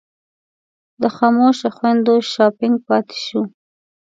د 1.01 1.03
خاموشو 1.15 1.67
خویندو 1.75 2.13
شاپنګ 2.31 2.75
پاتې 2.87 3.17
شو. 3.25 3.41